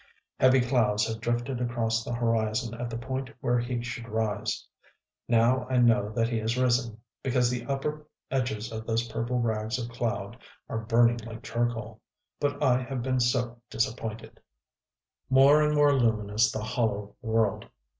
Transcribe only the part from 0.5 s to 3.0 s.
clouds have drifted across the horizon at the